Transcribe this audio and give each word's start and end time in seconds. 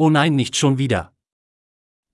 Oh 0.00 0.10
nein, 0.10 0.36
nicht 0.36 0.54
schon 0.54 0.78
wieder. 0.78 1.12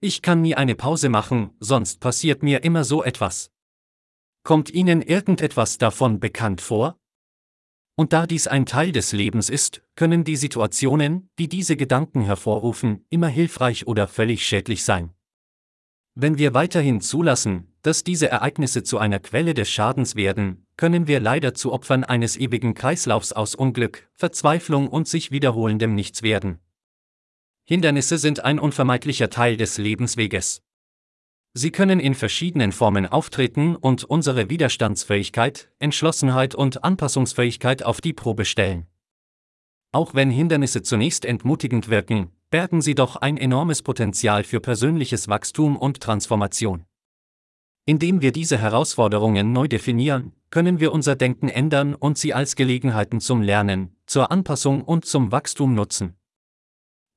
Ich 0.01 0.23
kann 0.23 0.41
nie 0.41 0.55
eine 0.55 0.75
Pause 0.75 1.11
machen, 1.11 1.51
sonst 1.61 2.01
passiert 2.01 2.43
mir 2.43 2.65
immer 2.65 2.83
so 2.83 3.05
etwas. 3.05 3.51
Kommt 4.43 4.71
Ihnen 4.71 5.03
irgendetwas 5.03 5.77
davon 5.77 6.19
bekannt 6.19 6.63
vor? 6.63 6.99
Und 7.95 8.15
da 8.15 8.27
dies 8.27 8.47
ein 8.47 8.65
Teil 8.65 8.91
des 8.91 9.13
Lebens 9.13 9.51
ist, 9.51 9.83
können 9.97 10.25
die 10.25 10.37
Situationen, 10.37 11.29
die 11.39 11.47
diese 11.47 11.77
Gedanken 11.77 12.23
hervorrufen, 12.23 13.05
immer 13.11 13.29
hilfreich 13.29 13.87
oder 13.87 14.09
völlig 14.09 14.47
schädlich 14.47 14.83
sein. 14.83 15.13
Wenn 16.15 16.39
wir 16.39 16.55
weiterhin 16.55 17.03
zulassen, 17.03 17.71
dass 17.83 18.03
diese 18.03 18.31
Ereignisse 18.31 18.83
zu 18.83 18.97
einer 18.97 19.19
Quelle 19.19 19.53
des 19.53 19.69
Schadens 19.69 20.17
werden, 20.17 20.67
können 20.79 21.07
wir 21.07 21.21
leider 21.21 21.53
zu 21.53 21.71
Opfern 21.71 22.03
eines 22.03 22.39
ewigen 22.39 22.73
Kreislaufs 22.73 23.35
aus 23.35 23.55
Unglück, 23.55 24.09
Verzweiflung 24.15 24.89
und 24.89 25.07
sich 25.07 25.33
wiederholendem 25.33 25.95
Nichts 25.95 26.23
werden. 26.23 26.61
Hindernisse 27.67 28.19
sind 28.19 28.45
ein 28.45 28.59
unvermeidlicher 28.59 29.31
Teil 29.31 29.57
des 29.57 29.79
Lebensweges. 29.79 30.61
Sie 31.55 31.71
können 31.71 31.99
in 31.99 32.15
verschiedenen 32.15 32.73
Formen 32.73 33.07
auftreten 33.07 33.75
und 33.75 34.05
unsere 34.05 34.51
Widerstandsfähigkeit, 34.51 35.71
Entschlossenheit 35.79 36.55
und 36.55 36.85
Anpassungsfähigkeit 36.85 37.83
auf 37.83 38.03
die 38.03 38.13
Probe 38.13 38.45
stellen. 38.45 38.87
Auch 39.93 40.13
wenn 40.13 40.31
Hindernisse 40.31 40.83
zunächst 40.83 41.25
entmutigend 41.25 41.89
wirken, 41.89 42.33
bergen 42.51 42.83
sie 42.83 42.95
doch 42.95 43.17
ein 43.17 43.39
enormes 43.39 43.81
Potenzial 43.81 44.45
für 44.45 44.61
persönliches 44.61 45.29
Wachstum 45.29 45.79
und 45.79 46.01
Transformation. 46.01 46.85
Indem 47.87 48.21
wir 48.21 48.33
diese 48.33 48.59
Herausforderungen 48.59 49.53
neu 49.53 49.69
definieren, 49.69 50.33
können 50.51 50.81
wir 50.81 50.93
unser 50.93 51.17
Denken 51.17 51.49
ändern 51.49 51.95
und 51.95 52.19
sie 52.19 52.35
als 52.35 52.57
Gelegenheiten 52.57 53.21
zum 53.21 53.41
Lernen, 53.41 53.97
zur 54.07 54.31
Anpassung 54.31 54.83
und 54.83 55.07
zum 55.07 55.33
Wachstum 55.33 55.75
nutzen. 55.75 56.17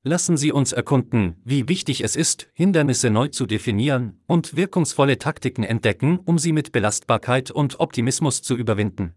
Lassen 0.08 0.38
Sie 0.38 0.52
uns 0.52 0.72
erkunden, 0.72 1.36
wie 1.44 1.68
wichtig 1.68 2.02
es 2.02 2.16
ist, 2.16 2.48
Hindernisse 2.54 3.10
neu 3.10 3.28
zu 3.28 3.44
definieren 3.44 4.18
und 4.26 4.56
wirkungsvolle 4.56 5.18
Taktiken 5.18 5.64
entdecken, 5.64 6.18
um 6.24 6.38
sie 6.38 6.52
mit 6.52 6.72
Belastbarkeit 6.72 7.50
und 7.50 7.78
Optimismus 7.78 8.40
zu 8.40 8.56
überwinden. 8.56 9.14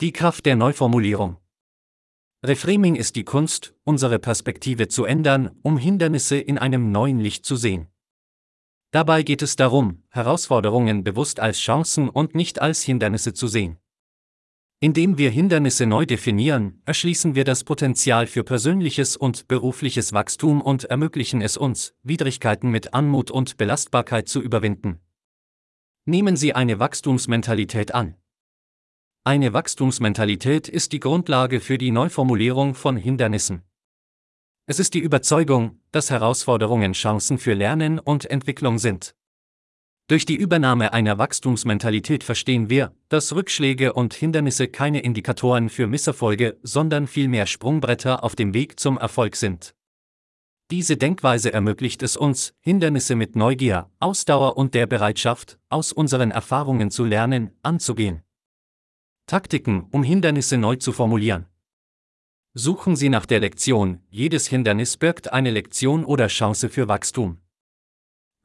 Die 0.00 0.10
Kraft 0.10 0.44
der 0.44 0.56
Neuformulierung. 0.56 1.36
Reframing 2.44 2.96
ist 2.96 3.14
die 3.14 3.22
Kunst, 3.22 3.76
unsere 3.84 4.18
Perspektive 4.18 4.88
zu 4.88 5.04
ändern, 5.04 5.52
um 5.62 5.78
Hindernisse 5.78 6.36
in 6.36 6.58
einem 6.58 6.90
neuen 6.90 7.20
Licht 7.20 7.46
zu 7.46 7.54
sehen. 7.54 7.86
Dabei 8.90 9.22
geht 9.22 9.40
es 9.40 9.54
darum, 9.54 10.02
Herausforderungen 10.08 11.04
bewusst 11.04 11.38
als 11.38 11.60
Chancen 11.60 12.08
und 12.08 12.34
nicht 12.34 12.60
als 12.60 12.82
Hindernisse 12.82 13.34
zu 13.34 13.46
sehen. 13.46 13.78
Indem 14.78 15.16
wir 15.16 15.30
Hindernisse 15.30 15.86
neu 15.86 16.04
definieren, 16.04 16.82
erschließen 16.84 17.34
wir 17.34 17.44
das 17.44 17.64
Potenzial 17.64 18.26
für 18.26 18.44
persönliches 18.44 19.16
und 19.16 19.48
berufliches 19.48 20.12
Wachstum 20.12 20.60
und 20.60 20.84
ermöglichen 20.84 21.40
es 21.40 21.56
uns, 21.56 21.94
Widrigkeiten 22.02 22.70
mit 22.70 22.92
Anmut 22.92 23.30
und 23.30 23.56
Belastbarkeit 23.56 24.28
zu 24.28 24.42
überwinden. 24.42 25.00
Nehmen 26.04 26.36
Sie 26.36 26.52
eine 26.52 26.78
Wachstumsmentalität 26.78 27.94
an. 27.94 28.16
Eine 29.24 29.54
Wachstumsmentalität 29.54 30.68
ist 30.68 30.92
die 30.92 31.00
Grundlage 31.00 31.60
für 31.60 31.78
die 31.78 31.90
Neuformulierung 31.90 32.74
von 32.74 32.98
Hindernissen. 32.98 33.62
Es 34.66 34.78
ist 34.78 34.92
die 34.92 35.00
Überzeugung, 35.00 35.80
dass 35.90 36.10
Herausforderungen 36.10 36.92
Chancen 36.92 37.38
für 37.38 37.54
Lernen 37.54 37.98
und 37.98 38.28
Entwicklung 38.30 38.78
sind. 38.78 39.16
Durch 40.08 40.24
die 40.24 40.36
Übernahme 40.36 40.92
einer 40.92 41.18
Wachstumsmentalität 41.18 42.22
verstehen 42.22 42.70
wir, 42.70 42.94
dass 43.08 43.34
Rückschläge 43.34 43.92
und 43.92 44.14
Hindernisse 44.14 44.68
keine 44.68 45.00
Indikatoren 45.00 45.68
für 45.68 45.88
Misserfolge, 45.88 46.56
sondern 46.62 47.08
vielmehr 47.08 47.46
Sprungbretter 47.46 48.22
auf 48.22 48.36
dem 48.36 48.54
Weg 48.54 48.78
zum 48.78 48.98
Erfolg 48.98 49.34
sind. 49.34 49.74
Diese 50.70 50.96
Denkweise 50.96 51.52
ermöglicht 51.52 52.04
es 52.04 52.16
uns, 52.16 52.54
Hindernisse 52.60 53.16
mit 53.16 53.34
Neugier, 53.34 53.90
Ausdauer 53.98 54.56
und 54.56 54.74
der 54.74 54.86
Bereitschaft, 54.86 55.58
aus 55.70 55.92
unseren 55.92 56.30
Erfahrungen 56.30 56.92
zu 56.92 57.04
lernen, 57.04 57.50
anzugehen. 57.62 58.22
Taktiken, 59.26 59.88
um 59.90 60.04
Hindernisse 60.04 60.56
neu 60.56 60.76
zu 60.76 60.92
formulieren. 60.92 61.46
Suchen 62.54 62.94
Sie 62.94 63.08
nach 63.08 63.26
der 63.26 63.40
Lektion, 63.40 64.02
jedes 64.08 64.46
Hindernis 64.46 64.96
birgt 64.96 65.32
eine 65.32 65.50
Lektion 65.50 66.04
oder 66.04 66.28
Chance 66.28 66.68
für 66.68 66.86
Wachstum. 66.86 67.38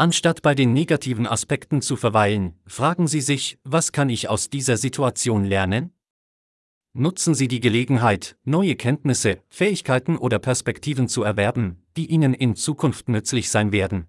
Anstatt 0.02 0.42
bei 0.42 0.56
den 0.56 0.74
negativen 0.74 1.28
Aspekten 1.28 1.84
zu 1.84 1.96
verweilen, 1.96 2.56
fragen 2.66 3.06
Sie 3.06 3.22
sich, 3.22 3.60
was 3.64 3.92
kann 3.92 4.10
ich 4.10 4.30
aus 4.30 4.50
dieser 4.50 4.76
Situation 4.76 5.46
lernen? 5.46 5.94
Nutzen 6.94 7.36
Sie 7.36 7.48
die 7.48 7.60
Gelegenheit, 7.60 8.36
neue 8.44 8.76
Kenntnisse, 8.76 9.44
Fähigkeiten 9.50 10.18
oder 10.18 10.40
Perspektiven 10.40 11.08
zu 11.08 11.22
erwerben, 11.22 11.86
die 11.98 12.08
Ihnen 12.08 12.34
in 12.34 12.56
Zukunft 12.56 13.10
nützlich 13.10 13.52
sein 13.52 13.72
werden. 13.72 14.08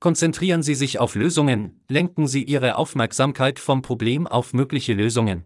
Konzentrieren 0.00 0.62
Sie 0.62 0.74
sich 0.74 0.98
auf 0.98 1.16
Lösungen, 1.16 1.84
lenken 1.90 2.26
Sie 2.26 2.44
Ihre 2.44 2.76
Aufmerksamkeit 2.76 3.58
vom 3.58 3.82
Problem 3.82 4.26
auf 4.26 4.54
mögliche 4.54 4.94
Lösungen. 4.94 5.44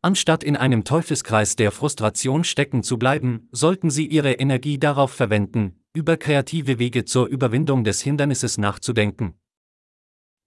Anstatt 0.00 0.42
in 0.44 0.56
einem 0.56 0.84
Teufelskreis 0.84 1.56
der 1.56 1.72
Frustration 1.72 2.44
stecken 2.44 2.82
zu 2.82 2.98
bleiben, 2.98 3.50
sollten 3.52 3.90
Sie 3.90 4.06
Ihre 4.06 4.32
Energie 4.32 4.78
darauf 4.78 5.12
verwenden, 5.12 5.79
über 5.92 6.16
kreative 6.16 6.78
Wege 6.78 7.04
zur 7.04 7.26
Überwindung 7.26 7.82
des 7.82 8.00
Hindernisses 8.00 8.58
nachzudenken. 8.58 9.34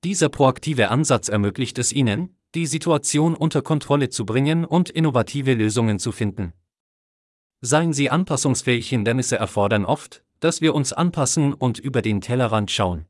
Dieser 0.03 0.29
proaktive 0.29 0.89
Ansatz 0.89 1.27
ermöglicht 1.27 1.77
es 1.79 1.91
Ihnen, 1.91 2.37
die 2.55 2.65
Situation 2.65 3.35
unter 3.35 3.61
Kontrolle 3.61 4.09
zu 4.09 4.25
bringen 4.25 4.63
und 4.63 4.89
innovative 4.89 5.53
Lösungen 5.53 5.99
zu 5.99 6.11
finden. 6.11 6.53
Seien 7.61 7.93
Sie 7.93 8.09
anpassungsfähig, 8.09 8.89
Hindernisse 8.89 9.37
erfordern 9.37 9.85
oft, 9.85 10.23
dass 10.39 10.61
wir 10.61 10.75
uns 10.75 10.93
anpassen 10.93 11.53
und 11.53 11.79
über 11.79 12.01
den 12.01 12.21
Tellerrand 12.21 12.71
schauen. 12.71 13.05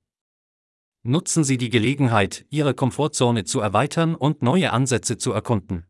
Nutzen 1.04 1.44
Sie 1.44 1.58
die 1.58 1.70
Gelegenheit, 1.70 2.46
Ihre 2.50 2.74
Komfortzone 2.74 3.44
zu 3.44 3.60
erweitern 3.60 4.16
und 4.16 4.42
neue 4.42 4.72
Ansätze 4.72 5.18
zu 5.18 5.34
erkunden. 5.34 5.86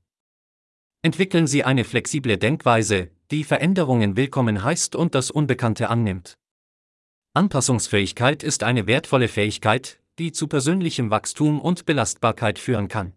Entwickeln 1.04 1.48
Sie 1.48 1.64
eine 1.64 1.84
flexible 1.84 2.38
Denkweise, 2.38 3.12
die 3.32 3.44
Veränderungen 3.44 4.16
willkommen 4.16 4.64
heißt 4.64 4.96
und 4.96 5.16
das 5.16 5.32
Unbekannte 5.32 5.90
annimmt. 5.90 6.38
Anpassungsfähigkeit 7.34 8.44
ist 8.44 8.64
eine 8.64 8.86
wertvolle 8.86 9.28
Fähigkeit, 9.28 10.00
die 10.20 10.32
zu 10.32 10.48
persönlichem 10.48 11.10
Wachstum 11.10 11.60
und 11.60 11.86
Belastbarkeit 11.86 12.60
führen 12.60 12.88
kann. 12.88 13.14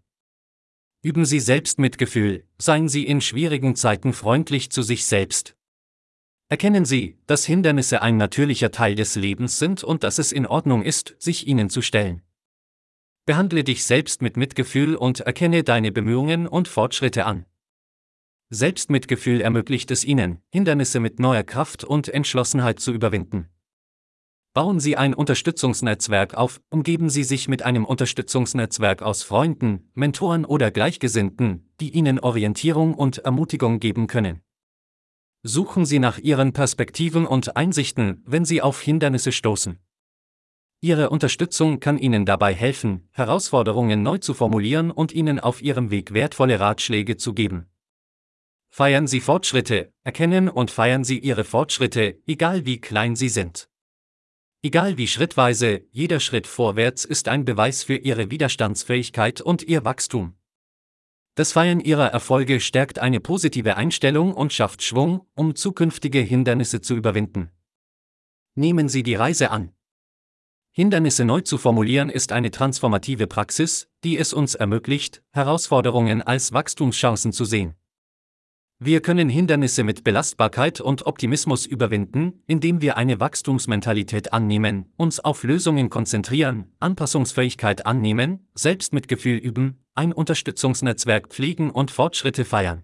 Üben 1.03 1.25
Sie 1.25 1.39
Selbstmitgefühl, 1.39 2.45
seien 2.57 2.89
Sie 2.89 3.05
in 3.05 3.21
schwierigen 3.21 3.75
Zeiten 3.75 4.13
freundlich 4.13 4.71
zu 4.71 4.81
sich 4.81 5.05
selbst. 5.05 5.55
Erkennen 6.49 6.85
Sie, 6.85 7.17
dass 7.27 7.45
Hindernisse 7.45 8.01
ein 8.01 8.17
natürlicher 8.17 8.71
Teil 8.71 8.95
des 8.95 9.15
Lebens 9.15 9.59
sind 9.59 9.83
und 9.83 10.03
dass 10.03 10.17
es 10.17 10.31
in 10.31 10.47
Ordnung 10.47 10.81
ist, 10.81 11.15
sich 11.19 11.45
ihnen 11.45 11.69
zu 11.69 11.81
stellen. 11.81 12.23
Behandle 13.25 13.63
dich 13.63 13.83
selbst 13.83 14.21
mit 14.21 14.37
Mitgefühl 14.37 14.95
und 14.95 15.19
erkenne 15.19 15.63
deine 15.63 15.91
Bemühungen 15.91 16.47
und 16.47 16.69
Fortschritte 16.69 17.25
an. 17.25 17.45
Selbstmitgefühl 18.49 19.41
ermöglicht 19.41 19.91
es 19.91 20.05
Ihnen, 20.05 20.39
Hindernisse 20.49 21.01
mit 21.01 21.19
neuer 21.19 21.43
Kraft 21.43 21.83
und 21.83 22.07
Entschlossenheit 22.07 22.79
zu 22.79 22.93
überwinden. 22.93 23.49
Bauen 24.53 24.79
Sie 24.79 24.95
ein 24.95 25.13
Unterstützungsnetzwerk 25.13 26.33
auf, 26.33 26.61
umgeben 26.69 27.09
Sie 27.09 27.23
sich 27.23 27.49
mit 27.49 27.63
einem 27.63 27.83
Unterstützungsnetzwerk 27.83 29.01
aus 29.01 29.21
Freunden, 29.21 29.91
Mentoren 29.93 30.45
oder 30.45 30.71
Gleichgesinnten, 30.71 31.69
die 31.81 31.91
Ihnen 31.91 32.19
Orientierung 32.19 32.93
und 32.93 33.19
Ermutigung 33.19 33.79
geben 33.79 34.07
können. 34.07 34.41
Suchen 35.43 35.85
Sie 35.85 35.99
nach 35.99 36.17
Ihren 36.17 36.53
Perspektiven 36.53 37.25
und 37.27 37.57
Einsichten, 37.57 38.23
wenn 38.25 38.45
Sie 38.45 38.61
auf 38.61 38.81
Hindernisse 38.81 39.33
stoßen. 39.33 39.77
Ihre 40.79 41.09
Unterstützung 41.09 41.79
kann 41.79 41.97
Ihnen 41.97 42.25
dabei 42.25 42.53
helfen, 42.53 43.09
Herausforderungen 43.11 44.03
neu 44.03 44.19
zu 44.19 44.33
formulieren 44.33 44.89
und 44.89 45.11
Ihnen 45.11 45.39
auf 45.39 45.61
Ihrem 45.61 45.91
Weg 45.91 46.13
wertvolle 46.13 46.59
Ratschläge 46.59 47.17
zu 47.17 47.33
geben. 47.33 47.67
Feiern 48.77 49.07
Sie 49.07 49.21
Fortschritte, 49.21 49.91
erkennen 50.03 50.49
und 50.49 50.69
feiern 50.69 51.03
Sie 51.03 51.17
Ihre 51.17 51.45
Fortschritte, 51.45 52.21
egal 52.27 52.67
wie 52.67 52.79
klein 52.79 53.15
sie 53.15 53.27
sind. 53.27 53.71
Egal 54.61 54.99
wie 54.99 55.07
schrittweise, 55.07 55.87
jeder 55.89 56.19
Schritt 56.19 56.45
vorwärts 56.45 57.03
ist 57.03 57.27
ein 57.27 57.43
Beweis 57.43 57.81
für 57.81 57.95
Ihre 57.95 58.29
Widerstandsfähigkeit 58.29 59.41
und 59.41 59.63
Ihr 59.63 59.83
Wachstum. 59.83 60.35
Das 61.33 61.53
Feiern 61.53 61.79
Ihrer 61.79 62.09
Erfolge 62.09 62.59
stärkt 62.59 62.99
eine 62.99 63.19
positive 63.19 63.77
Einstellung 63.77 64.31
und 64.35 64.53
schafft 64.53 64.83
Schwung, 64.83 65.25
um 65.33 65.55
zukünftige 65.55 66.19
Hindernisse 66.19 66.79
zu 66.79 66.93
überwinden. 66.93 67.49
Nehmen 68.53 68.89
Sie 68.89 69.01
die 69.01 69.15
Reise 69.15 69.49
an. 69.49 69.73
Hindernisse 70.69 71.25
neu 71.25 71.41
zu 71.41 71.57
formulieren 71.57 72.11
ist 72.11 72.31
eine 72.31 72.51
transformative 72.51 73.25
Praxis, 73.25 73.89
die 74.03 74.19
es 74.19 74.33
uns 74.33 74.53
ermöglicht, 74.53 75.23
Herausforderungen 75.31 76.21
als 76.21 76.53
Wachstumschancen 76.53 77.33
zu 77.33 77.43
sehen. 77.43 77.73
Wir 78.79 79.01
können 79.01 79.27
Hindernisse 79.27 79.83
mit 79.83 80.03
Belastbarkeit 80.03 80.81
und 80.81 81.07
Optimismus 81.07 81.65
überwinden, 81.65 82.43
indem 82.45 82.79
wir 82.79 82.95
eine 82.95 83.19
Wachstumsmentalität 83.19 84.33
annehmen, 84.33 84.93
uns 84.97 85.19
auf 85.19 85.43
Lösungen 85.43 85.89
konzentrieren, 85.89 86.71
Anpassungsfähigkeit 86.79 87.87
annehmen, 87.87 88.47
Selbstmitgefühl 88.53 89.37
üben, 89.37 89.83
ein 89.95 90.13
Unterstützungsnetzwerk 90.13 91.29
pflegen 91.29 91.71
und 91.71 91.89
Fortschritte 91.89 92.45
feiern. 92.45 92.83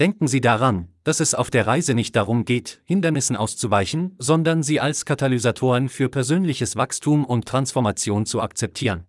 Denken 0.00 0.26
Sie 0.26 0.40
daran, 0.40 0.88
dass 1.02 1.18
es 1.18 1.34
auf 1.34 1.50
der 1.50 1.66
Reise 1.66 1.92
nicht 1.92 2.14
darum 2.14 2.46
geht, 2.46 2.80
Hindernissen 2.84 3.34
auszuweichen, 3.34 4.14
sondern 4.18 4.62
sie 4.62 4.78
als 4.78 5.04
Katalysatoren 5.04 5.88
für 5.88 6.08
persönliches 6.08 6.76
Wachstum 6.76 7.24
und 7.26 7.46
Transformation 7.46 8.24
zu 8.24 8.40
akzeptieren. 8.40 9.07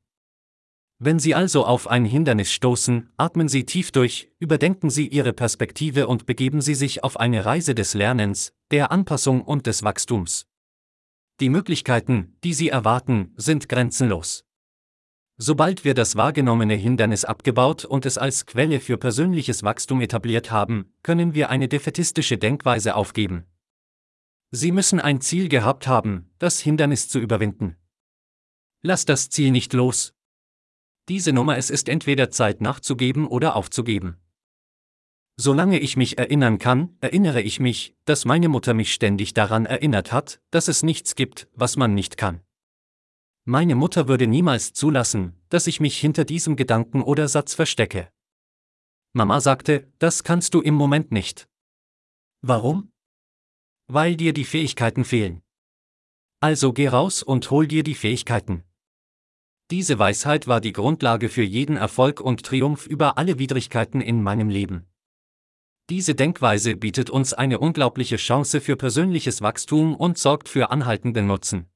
Wenn 1.02 1.18
Sie 1.18 1.34
also 1.34 1.66
auf 1.66 1.88
ein 1.88 2.04
Hindernis 2.04 2.52
stoßen, 2.52 3.10
atmen 3.16 3.48
Sie 3.48 3.66
tief 3.66 3.94
durch, 3.94 4.30
überdenken 4.38 4.90
Sie 4.90 5.08
Ihre 5.08 5.32
Perspektive 5.32 6.08
und 6.08 6.26
begeben 6.26 6.60
Sie 6.60 6.76
sich 6.76 7.06
auf 7.06 7.18
eine 7.18 7.46
Reise 7.46 7.74
des 7.74 7.94
Lernens, 7.94 8.52
der 8.70 8.92
Anpassung 8.92 9.42
und 9.42 9.66
des 9.66 9.84
Wachstums. 9.84 10.46
Die 11.40 11.48
Möglichkeiten, 11.48 12.36
die 12.44 12.54
Sie 12.54 12.68
erwarten, 12.68 13.34
sind 13.38 13.70
grenzenlos. 13.70 14.44
Sobald 15.38 15.86
wir 15.86 15.94
das 15.94 16.18
wahrgenommene 16.18 16.74
Hindernis 16.74 17.24
abgebaut 17.24 17.86
und 17.86 18.06
es 18.06 18.18
als 18.18 18.46
Quelle 18.46 18.82
für 18.82 18.98
persönliches 18.98 19.64
Wachstum 19.64 20.02
etabliert 20.02 20.52
haben, 20.52 20.92
können 21.02 21.34
wir 21.34 21.50
eine 21.50 21.70
defetistische 21.70 22.38
Denkweise 22.38 22.96
aufgeben. 22.96 23.46
Sie 24.52 24.74
müssen 24.74 25.00
ein 25.00 25.22
Ziel 25.22 25.48
gehabt 25.48 25.88
haben, 25.88 26.30
das 26.40 26.60
Hindernis 26.60 27.08
zu 27.08 27.20
überwinden. 27.20 27.78
Lass 28.82 29.06
das 29.06 29.30
Ziel 29.30 29.52
nicht 29.52 29.72
los. 29.72 30.14
Diese 31.10 31.34
Nummer 31.34 31.58
es 31.58 31.72
ist 31.72 31.90
entweder 31.90 32.30
Zeit 32.30 32.62
nachzugeben 32.62 33.26
oder 33.28 33.56
aufzugeben. 33.56 34.18
Solange 35.38 35.80
ich 35.80 35.98
mich 35.98 36.20
erinnern 36.20 36.60
kann, 36.60 36.96
erinnere 37.02 37.42
ich 37.42 37.60
mich, 37.60 37.96
dass 38.06 38.26
meine 38.26 38.48
Mutter 38.48 38.76
mich 38.76 38.94
ständig 38.94 39.34
daran 39.34 39.66
erinnert 39.66 40.12
hat, 40.12 40.40
dass 40.52 40.68
es 40.68 40.84
nichts 40.84 41.16
gibt, 41.16 41.48
was 41.54 41.78
man 41.78 41.96
nicht 41.96 42.18
kann. 42.18 42.42
Meine 43.46 43.74
Mutter 43.74 44.08
würde 44.08 44.28
niemals 44.28 44.74
zulassen, 44.74 45.36
dass 45.50 45.66
ich 45.66 45.80
mich 45.80 45.98
hinter 45.98 46.26
diesem 46.26 46.56
Gedanken 46.56 47.02
oder 47.02 47.28
Satz 47.28 47.56
verstecke. 47.56 48.12
Mama 49.14 49.42
sagte, 49.42 49.92
das 49.98 50.24
kannst 50.24 50.54
du 50.54 50.62
im 50.62 50.76
Moment 50.76 51.12
nicht. 51.12 51.50
Warum? 52.42 52.92
Weil 53.88 54.16
dir 54.16 54.34
die 54.34 54.46
Fähigkeiten 54.46 55.04
fehlen. 55.04 55.42
Also 56.40 56.72
geh 56.72 56.88
raus 56.88 57.24
und 57.24 57.50
hol 57.50 57.68
dir 57.68 57.82
die 57.82 57.96
Fähigkeiten. 57.96 58.64
Diese 59.72 60.00
Weisheit 60.00 60.48
war 60.48 60.62
die 60.62 60.74
Grundlage 60.74 61.30
für 61.30 61.44
jeden 61.44 61.78
Erfolg 61.78 62.22
und 62.22 62.44
Triumph 62.44 62.88
über 62.88 63.20
alle 63.20 63.38
Widrigkeiten 63.38 64.02
in 64.02 64.24
meinem 64.24 64.50
Leben. 64.50 64.88
Diese 65.92 66.16
Denkweise 66.16 66.76
bietet 66.76 67.12
uns 67.12 67.34
eine 67.34 67.60
unglaubliche 67.60 68.18
Chance 68.18 68.62
für 68.62 68.76
persönliches 68.76 69.42
Wachstum 69.42 69.96
und 69.96 70.18
sorgt 70.18 70.50
für 70.50 70.72
anhaltenden 70.72 71.28
Nutzen. 71.28 71.68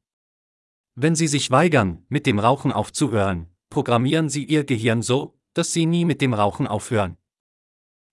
Wenn 0.95 1.15
Sie 1.15 1.27
sich 1.27 1.51
weigern, 1.51 2.03
mit 2.09 2.25
dem 2.25 2.39
Rauchen 2.39 2.71
aufzuhören, 2.71 3.47
programmieren 3.69 4.29
Sie 4.29 4.43
Ihr 4.43 4.63
Gehirn 4.63 5.03
so, 5.03 5.39
dass 5.53 5.71
Sie 5.71 5.85
nie 5.85 6.05
mit 6.05 6.21
dem 6.21 6.33
Rauchen 6.33 6.65
aufhören. 6.65 7.17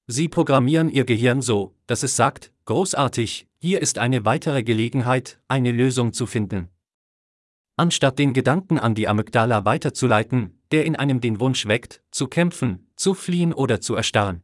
Sie 0.07 0.29
programmieren 0.29 0.91
Ihr 0.91 1.05
Gehirn 1.05 1.41
so, 1.41 1.75
dass 1.87 2.03
es 2.03 2.17
sagt, 2.17 2.53
großartig, 2.67 3.49
hier 3.59 3.81
ist 3.81 3.99
eine 3.99 4.25
weitere 4.27 4.63
Gelegenheit, 4.63 5.41
eine 5.49 5.73
Lösung 5.73 6.13
zu 6.13 6.27
finden. 6.27 6.69
Anstatt 7.81 8.19
den 8.19 8.35
Gedanken 8.35 8.79
an 8.79 8.95
die 8.95 9.09
Amygdala 9.09 9.65
weiterzuleiten, 9.65 10.61
der 10.71 10.85
in 10.85 10.97
einem 10.97 11.23
den 11.23 11.41
Wunsch 11.41 11.65
weckt, 11.65 12.03
zu 12.11 12.29
kämpfen, 12.29 12.91
zu 12.95 13.15
fliehen 13.15 13.55
oder 13.55 13.81
zu 13.81 13.95
erstarren. 13.95 14.43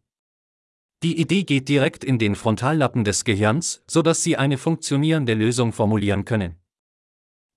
Die 1.03 1.21
Idee 1.21 1.45
geht 1.45 1.69
direkt 1.69 2.03
in 2.03 2.19
den 2.19 2.35
Frontallappen 2.35 3.05
des 3.05 3.25
Gehirns, 3.25 3.83
sodass 3.87 4.23
Sie 4.23 4.39
eine 4.39 4.57
funktionierende 4.57 5.35
Lösung 5.35 5.75
formulieren 5.75 6.25
können. 6.25 6.57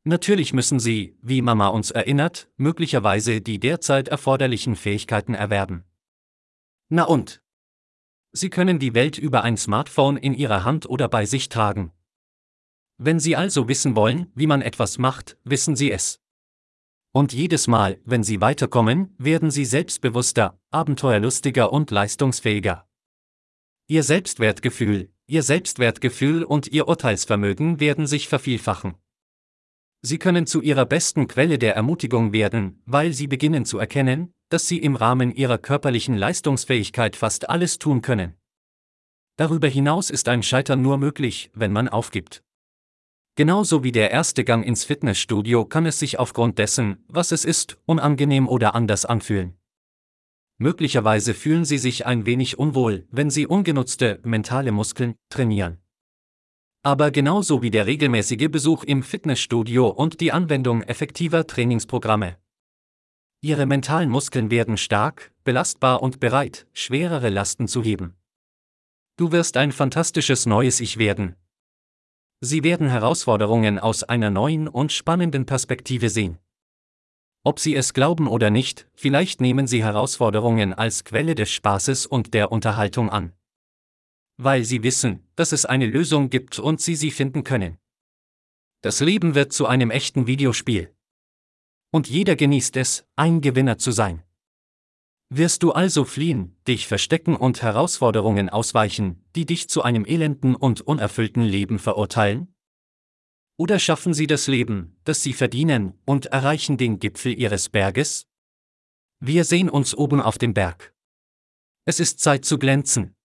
Natürlich 0.04 0.52
müssen 0.52 0.82
Sie, 0.82 1.18
wie 1.22 1.42
Mama 1.42 1.70
uns 1.70 1.92
erinnert, 1.92 2.50
möglicherweise 2.58 3.40
die 3.40 3.58
derzeit 3.58 4.10
erforderlichen 4.10 4.76
Fähigkeiten 4.76 5.34
erwerben. 5.34 5.86
Na 6.90 7.06
und? 7.06 7.42
Sie 8.34 8.50
können 8.50 8.80
die 8.80 8.96
Welt 8.96 9.18
über 9.18 9.44
ein 9.44 9.56
Smartphone 9.56 10.18
in 10.18 10.34
Ihrer 10.34 10.66
Hand 10.66 10.90
oder 10.90 11.08
bei 11.08 11.26
sich 11.26 11.48
tragen. 11.48 11.94
Wenn 13.02 13.18
Sie 13.18 13.38
also 13.38 13.70
wissen 13.70 13.96
wollen, 13.96 14.30
wie 14.36 14.46
man 14.46 14.62
etwas 14.62 14.98
macht, 14.98 15.38
wissen 15.46 15.78
Sie 15.78 15.90
es. 15.90 16.20
Und 17.14 17.32
jedes 17.32 17.68
Mal, 17.68 17.98
wenn 18.04 18.24
Sie 18.24 18.42
weiterkommen, 18.42 19.16
werden 19.18 19.52
Sie 19.52 19.64
selbstbewusster, 19.64 20.60
abenteuerlustiger 20.70 21.72
und 21.72 21.92
leistungsfähiger. 21.92 22.86
Ihr 23.88 24.04
Selbstwertgefühl, 24.04 25.14
Ihr 25.28 25.44
Selbstwertgefühl 25.44 26.44
und 26.44 26.68
Ihr 26.68 26.90
Urteilsvermögen 26.90 27.80
werden 27.80 28.06
sich 28.06 28.28
vervielfachen. 28.28 28.96
Sie 30.02 30.18
können 30.18 30.46
zu 30.46 30.62
ihrer 30.62 30.86
besten 30.86 31.28
Quelle 31.28 31.58
der 31.58 31.76
Ermutigung 31.78 32.34
werden, 32.34 32.82
weil 32.86 33.14
sie 33.14 33.28
beginnen 33.28 33.64
zu 33.64 33.80
erkennen, 33.80 34.34
dass 34.50 34.68
sie 34.68 34.78
im 34.78 34.98
Rahmen 34.98 35.32
ihrer 35.32 35.58
körperlichen 35.58 36.18
Leistungsfähigkeit 36.18 37.16
fast 37.16 37.50
alles 37.50 37.80
tun 37.80 38.02
können. 38.02 38.36
Darüber 39.38 39.70
hinaus 39.70 40.10
ist 40.10 40.28
ein 40.28 40.44
Scheitern 40.44 40.82
nur 40.82 40.98
möglich, 40.98 41.50
wenn 41.54 41.72
man 41.72 41.88
aufgibt. 41.88 42.44
Genauso 43.40 43.86
wie 43.86 43.94
der 43.94 44.12
erste 44.12 44.44
Gang 44.44 44.66
ins 44.66 44.84
Fitnessstudio 44.84 45.64
kann 45.64 45.86
es 45.86 45.98
sich 45.98 46.20
aufgrund 46.20 46.60
dessen, 46.60 47.06
was 47.08 47.32
es 47.32 47.46
ist, 47.46 47.78
unangenehm 47.86 48.50
oder 48.50 48.76
anders 48.76 49.06
anfühlen. 49.06 49.58
Möglicherweise 50.58 51.34
fühlen 51.34 51.64
Sie 51.64 51.78
sich 51.78 52.06
ein 52.06 52.26
wenig 52.26 52.60
unwohl, 52.60 53.08
wenn 53.12 53.30
Sie 53.30 53.48
ungenutzte 53.48 54.20
mentale 54.26 54.74
Muskeln 54.74 55.16
trainieren. 55.30 55.78
Aber 56.84 57.12
genauso 57.12 57.62
wie 57.62 57.72
der 57.72 57.86
regelmäßige 57.86 58.50
Besuch 58.52 58.84
im 58.84 59.04
Fitnessstudio 59.04 59.88
und 59.88 60.20
die 60.20 60.34
Anwendung 60.34 60.82
effektiver 60.82 61.48
Trainingsprogramme. 61.48 62.36
Ihre 63.40 63.66
mentalen 63.66 64.10
Muskeln 64.10 64.52
werden 64.52 64.76
stark, 64.76 65.32
belastbar 65.46 66.02
und 66.02 66.20
bereit, 66.20 66.68
schwerere 66.74 67.30
Lasten 67.30 67.70
zu 67.70 67.84
heben. 67.84 68.18
Du 69.16 69.32
wirst 69.32 69.56
ein 69.56 69.72
fantastisches 69.72 70.46
neues 70.46 70.82
Ich 70.82 70.98
werden. 70.98 71.38
Sie 72.42 72.64
werden 72.64 72.90
Herausforderungen 72.90 73.80
aus 73.80 74.04
einer 74.04 74.30
neuen 74.30 74.68
und 74.68 74.92
spannenden 74.92 75.46
Perspektive 75.46 76.10
sehen. 76.10 76.38
Ob 77.44 77.60
Sie 77.60 77.76
es 77.76 77.94
glauben 77.94 78.28
oder 78.28 78.50
nicht, 78.50 78.88
vielleicht 78.94 79.42
nehmen 79.42 79.68
Sie 79.68 79.84
Herausforderungen 79.84 80.74
als 80.74 81.04
Quelle 81.04 81.36
des 81.36 81.52
Spaßes 81.52 82.06
und 82.06 82.34
der 82.34 82.52
Unterhaltung 82.52 83.10
an 83.10 83.34
weil 84.42 84.64
sie 84.64 84.84
wissen, 84.84 85.28
dass 85.36 85.52
es 85.52 85.66
eine 85.66 85.86
Lösung 85.86 86.30
gibt 86.30 86.60
und 86.60 86.80
sie 86.80 86.96
sie 86.96 87.12
finden 87.12 87.44
können. 87.44 87.78
Das 88.82 89.02
Leben 89.02 89.36
wird 89.36 89.52
zu 89.52 89.68
einem 89.68 89.92
echten 89.92 90.28
Videospiel. 90.28 90.96
Und 91.92 92.08
jeder 92.08 92.38
genießt 92.38 92.78
es, 92.78 93.06
ein 93.18 93.42
Gewinner 93.42 93.78
zu 93.78 93.92
sein. 93.92 94.24
Wirst 95.32 95.62
du 95.62 95.72
also 95.72 96.06
fliehen, 96.06 96.58
dich 96.68 96.88
verstecken 96.88 97.36
und 97.36 97.62
Herausforderungen 97.62 98.50
ausweichen, 98.50 99.24
die 99.36 99.46
dich 99.46 99.70
zu 99.70 99.84
einem 99.84 100.04
elenden 100.04 100.56
und 100.56 100.82
unerfüllten 100.82 101.44
Leben 101.44 101.78
verurteilen? 101.78 102.56
Oder 103.56 103.78
schaffen 103.78 104.16
sie 104.16 104.26
das 104.26 104.48
Leben, 104.48 104.98
das 105.04 105.22
sie 105.22 105.34
verdienen, 105.34 106.00
und 106.06 106.28
erreichen 106.28 106.78
den 106.78 106.98
Gipfel 106.98 107.38
ihres 107.38 107.70
Berges? 107.70 108.28
Wir 109.20 109.44
sehen 109.44 109.70
uns 109.70 109.94
oben 109.94 110.20
auf 110.20 110.40
dem 110.40 110.56
Berg. 110.56 110.96
Es 111.86 112.00
ist 112.00 112.20
Zeit 112.20 112.44
zu 112.44 112.58
glänzen. 112.58 113.16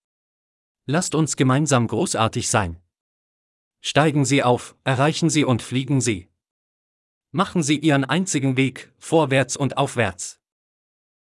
Lasst 0.84 1.14
uns 1.14 1.36
gemeinsam 1.36 1.86
großartig 1.86 2.48
sein. 2.48 2.82
Steigen 3.80 4.26
Sie 4.26 4.42
auf, 4.42 4.76
erreichen 4.84 5.30
Sie 5.30 5.44
und 5.44 5.62
fliegen 5.62 6.02
Sie. 6.02 6.28
Machen 7.30 7.62
Sie 7.62 7.78
Ihren 7.78 8.04
einzigen 8.04 8.58
Weg, 8.58 8.92
vorwärts 8.98 9.56
und 9.56 9.78
aufwärts. 9.78 10.43